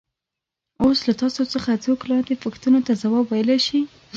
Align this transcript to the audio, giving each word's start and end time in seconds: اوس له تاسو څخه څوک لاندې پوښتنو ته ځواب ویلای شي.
اوس 0.83 0.99
له 1.07 1.13
تاسو 1.21 1.41
څخه 1.53 1.81
څوک 1.85 1.99
لاندې 2.11 2.33
پوښتنو 2.43 2.79
ته 2.87 2.93
ځواب 3.01 3.25
ویلای 3.27 3.59
شي. 3.67 3.79